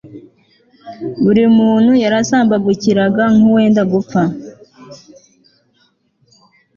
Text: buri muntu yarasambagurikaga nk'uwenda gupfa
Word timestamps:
buri 1.23 1.43
muntu 1.57 1.91
yarasambagurikaga 2.03 3.23
nk'uwenda 3.35 3.81
gupfa 3.91 4.21